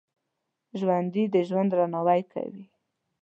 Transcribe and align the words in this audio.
ژوندي 0.79 1.23
د 1.33 1.35
ژوند 1.47 1.69
درناوی 1.71 2.21
کوي 2.33 2.65